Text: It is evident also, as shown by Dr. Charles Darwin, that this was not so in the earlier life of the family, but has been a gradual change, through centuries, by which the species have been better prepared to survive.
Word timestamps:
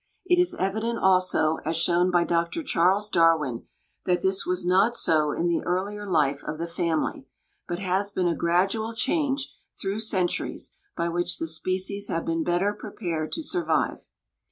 It 0.25 0.39
is 0.41 0.55
evident 0.55 0.97
also, 0.97 1.57
as 1.57 1.77
shown 1.77 2.09
by 2.09 2.23
Dr. 2.23 2.63
Charles 2.63 3.07
Darwin, 3.07 3.67
that 4.05 4.23
this 4.23 4.47
was 4.47 4.65
not 4.65 4.95
so 4.95 5.31
in 5.31 5.45
the 5.45 5.61
earlier 5.63 6.07
life 6.07 6.41
of 6.43 6.57
the 6.57 6.65
family, 6.65 7.27
but 7.67 7.77
has 7.77 8.09
been 8.09 8.27
a 8.27 8.33
gradual 8.33 8.95
change, 8.95 9.53
through 9.79 9.99
centuries, 9.99 10.73
by 10.97 11.07
which 11.09 11.37
the 11.37 11.45
species 11.45 12.07
have 12.07 12.25
been 12.25 12.43
better 12.43 12.73
prepared 12.73 13.31
to 13.33 13.43
survive. 13.43 14.07